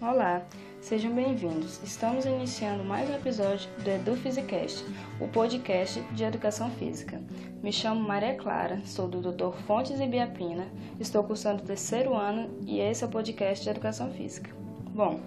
[0.00, 0.42] Olá,
[0.80, 1.80] sejam bem-vindos.
[1.82, 4.84] Estamos iniciando mais um episódio do Edu Physicast,
[5.20, 7.22] o podcast de educação física.
[7.62, 9.56] Me chamo Maria Clara, sou do Dr.
[9.66, 10.66] Fontes Ibiapina,
[10.98, 14.50] estou cursando o terceiro ano e esse é o podcast de educação física.
[14.90, 15.20] Bom,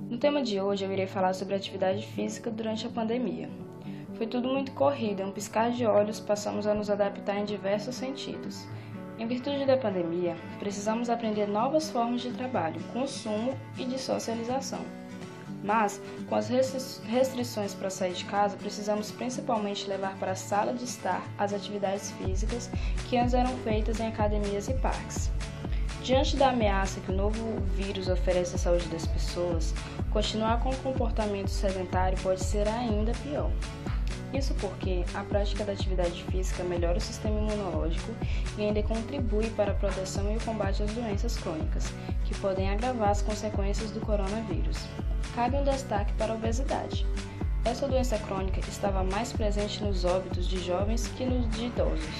[0.00, 3.50] no tema de hoje eu irei falar sobre atividade física durante a pandemia.
[4.14, 7.94] Foi tudo muito corrido, em um piscar de olhos passamos a nos adaptar em diversos
[7.94, 8.66] sentidos.
[9.18, 14.80] Em virtude da pandemia, precisamos aprender novas formas de trabalho, consumo e de socialização.
[15.64, 20.84] Mas, com as restrições para sair de casa, precisamos principalmente levar para a sala de
[20.84, 22.70] estar as atividades físicas
[23.08, 25.30] que antes eram feitas em academias e parques.
[26.02, 29.74] Diante da ameaça que o novo vírus oferece à saúde das pessoas,
[30.12, 33.50] continuar com o comportamento sedentário pode ser ainda pior.
[34.36, 38.12] Isso porque a prática da atividade física melhora o sistema imunológico
[38.58, 41.90] e ainda contribui para a proteção e o combate às doenças crônicas,
[42.26, 44.76] que podem agravar as consequências do coronavírus.
[45.34, 47.06] Cabe um destaque para a obesidade.
[47.64, 52.14] Essa doença crônica estava mais presente nos óbitos de jovens que nos de idosos.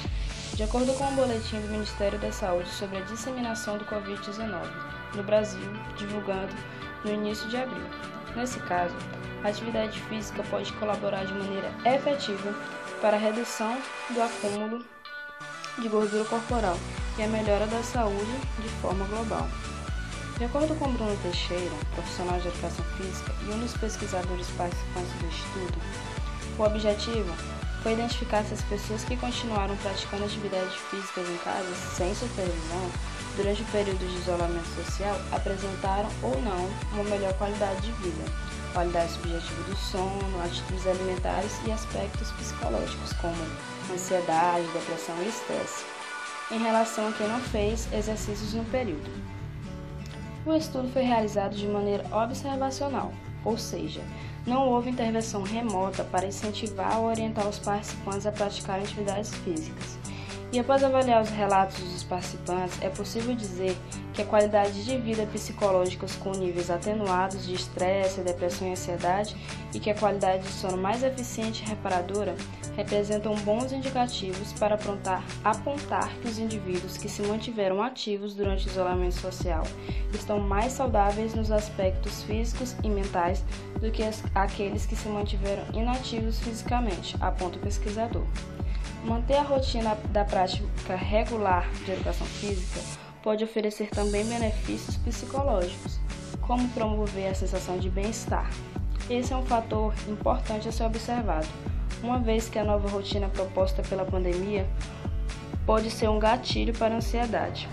[0.54, 4.62] De acordo com o um boletim do Ministério da Saúde sobre a disseminação do Covid-19
[5.14, 6.54] no Brasil, divulgado
[7.04, 8.15] no início de abril.
[8.36, 8.94] Nesse caso,
[9.42, 12.54] a atividade física pode colaborar de maneira efetiva
[13.00, 13.78] para a redução
[14.10, 14.84] do acúmulo
[15.78, 16.76] de gordura corporal
[17.18, 19.48] e a melhora da saúde de forma global.
[20.36, 25.28] De acordo com Bruno Teixeira, profissional de educação física e um dos pesquisadores participantes do
[25.28, 25.78] estudo,
[26.58, 32.14] o objetivo foi identificar se as pessoas que continuaram praticando atividades físicas em casa sem
[32.14, 32.90] supervisão
[33.36, 39.10] durante o período de isolamento social apresentaram ou não uma melhor qualidade de vida qualidade
[39.12, 43.34] subjetiva do sono, atitudes alimentares e aspectos psicológicos, como
[43.90, 45.86] ansiedade, depressão e estresse,
[46.50, 49.10] em relação a quem não fez exercícios no período.
[50.44, 53.14] O estudo foi realizado de maneira observacional,
[53.46, 54.00] ou seja,
[54.44, 59.96] não houve intervenção remota para incentivar ou orientar os participantes a praticar atividades físicas.
[60.52, 63.76] E após avaliar os relatos dos participantes, é possível dizer
[64.14, 69.36] que a qualidade de vida psicológicas com níveis atenuados de estresse, depressão e ansiedade
[69.74, 72.34] e que a qualidade de sono mais eficiente e reparadora
[72.76, 78.70] representam bons indicativos para apontar, apontar que os indivíduos que se mantiveram ativos durante o
[78.70, 79.64] isolamento social
[80.14, 83.44] estão mais saudáveis nos aspectos físicos e mentais
[83.80, 84.02] do que
[84.34, 88.24] aqueles que se mantiveram inativos fisicamente, aponta o pesquisador.
[89.06, 92.80] Manter a rotina da prática regular de educação física
[93.22, 96.00] pode oferecer também benefícios psicológicos,
[96.40, 98.50] como promover a sensação de bem-estar.
[99.08, 101.46] Esse é um fator importante a ser observado,
[102.02, 104.68] uma vez que a nova rotina proposta pela pandemia
[105.64, 107.68] pode ser um gatilho para a ansiedade.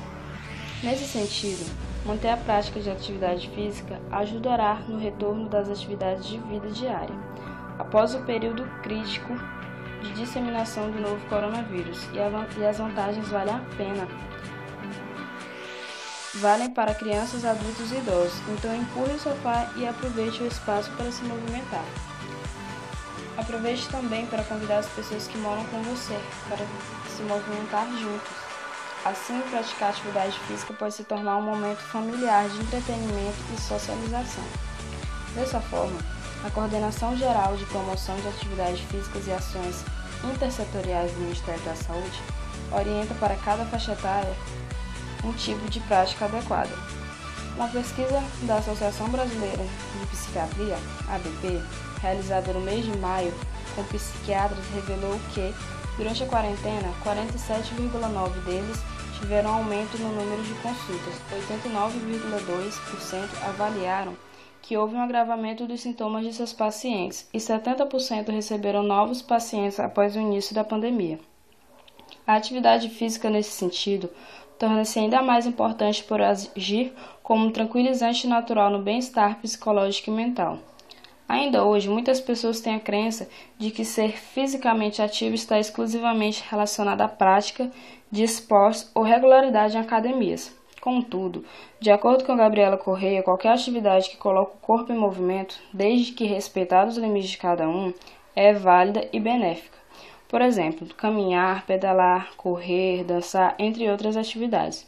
[0.84, 1.66] Nesse sentido,
[2.06, 7.16] manter a prática de atividade física ajudará no retorno das atividades de vida diária,
[7.80, 9.34] após o período crítico
[10.04, 12.20] de disseminação do novo coronavírus e,
[12.66, 14.08] as vantagens valem a pena.
[16.36, 21.12] Valem para crianças, adultos e idosos, então empurre o sofá e aproveite o espaço para
[21.12, 21.86] se movimentar.
[23.38, 26.66] Aproveite também para convidar as pessoas que moram com você para
[27.10, 28.44] se movimentar juntos.
[29.06, 34.44] Assim, praticar atividade física pode se tornar um momento familiar de entretenimento e socialização.
[35.36, 36.00] Dessa forma,
[36.44, 39.86] a Coordenação Geral de Promoção de Atividades Físicas e Ações
[40.26, 42.20] Intersetoriais do Ministério da Saúde
[42.72, 44.34] orienta para cada faixa etária
[45.24, 46.72] um tipo de prática adequada.
[47.56, 49.64] Uma pesquisa da Associação Brasileira
[50.00, 50.78] de Psiquiatria,
[51.08, 51.62] ABP,
[52.02, 53.34] realizada no mês de maio
[53.76, 55.54] com psiquiatras, revelou que,
[55.96, 58.80] durante a quarentena, 47,9% deles
[59.18, 64.14] tiveram aumento no número de consultas, 89,2% avaliaram
[64.64, 70.16] que houve um agravamento dos sintomas de seus pacientes e 70% receberam novos pacientes após
[70.16, 71.20] o início da pandemia.
[72.26, 74.10] A atividade física nesse sentido
[74.58, 80.58] torna-se ainda mais importante por agir como um tranquilizante natural no bem-estar psicológico e mental.
[81.28, 83.28] Ainda hoje, muitas pessoas têm a crença
[83.58, 87.70] de que ser fisicamente ativo está exclusivamente relacionado à prática
[88.10, 90.56] de esportes ou regularidade em academias.
[90.84, 91.46] Contudo,
[91.80, 96.26] de acordo com Gabriela Correia, qualquer atividade que coloque o corpo em movimento, desde que
[96.26, 97.94] respeitados os limites de cada um,
[98.36, 99.78] é válida e benéfica.
[100.28, 104.86] Por exemplo, caminhar, pedalar, correr, dançar, entre outras atividades.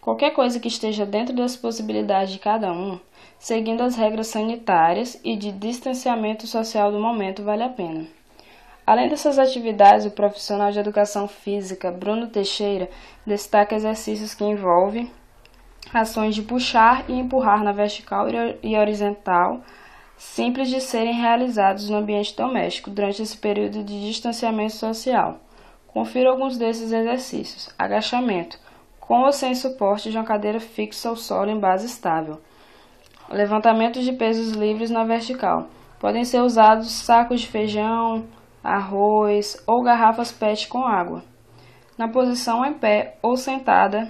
[0.00, 3.00] Qualquer coisa que esteja dentro das possibilidades de cada um,
[3.36, 8.06] seguindo as regras sanitárias e de distanciamento social do momento, vale a pena.
[8.86, 12.88] Além dessas atividades, o profissional de educação física Bruno Teixeira
[13.26, 15.10] destaca exercícios que envolvem
[15.92, 18.26] ações de puxar e empurrar na vertical
[18.62, 19.60] e horizontal,
[20.16, 25.40] simples de serem realizados no ambiente doméstico durante esse período de distanciamento social.
[25.88, 28.58] Confira alguns desses exercícios: agachamento,
[29.00, 32.40] com ou sem suporte de uma cadeira fixa ao solo em base estável.
[33.28, 35.68] Levantamento de pesos livres na vertical.
[35.98, 38.24] Podem ser usados sacos de feijão,
[38.62, 41.22] arroz ou garrafas PET com água.
[41.96, 44.08] Na posição em pé ou sentada,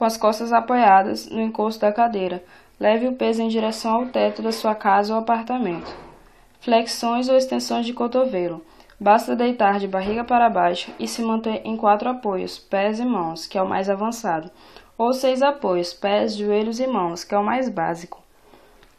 [0.00, 2.42] com as costas apoiadas no encosto da cadeira,
[2.80, 5.94] leve o peso em direção ao teto da sua casa ou apartamento.
[6.58, 8.64] Flexões ou extensões de cotovelo.
[8.98, 13.46] Basta deitar de barriga para baixo e se manter em quatro apoios, pés e mãos,
[13.46, 14.50] que é o mais avançado,
[14.96, 18.22] ou seis apoios, pés, joelhos e mãos, que é o mais básico.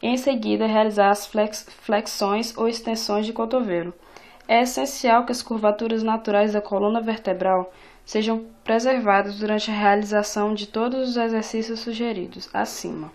[0.00, 3.92] Em seguida, realizar as flex flexões ou extensões de cotovelo.
[4.46, 7.72] É essencial que as curvaturas naturais da coluna vertebral
[8.04, 13.12] sejam preservadas durante a realização de todos os exercícios sugeridos acima,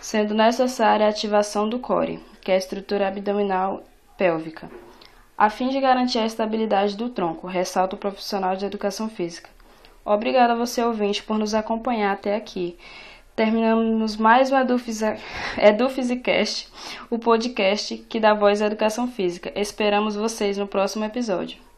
[0.00, 3.82] sendo necessária a ativação do core, que é a estrutura abdominal
[4.16, 4.70] pélvica,
[5.36, 9.50] a fim de garantir a estabilidade do tronco, ressalta o profissional de educação física.
[10.04, 12.78] Obrigado a você, ouvinte, por nos acompanhar até aqui.
[13.34, 14.56] Terminamos mais um
[15.58, 16.68] EduFisicast,
[17.10, 19.50] o podcast que dá voz à educação física.
[19.56, 21.73] Esperamos vocês no próximo episódio.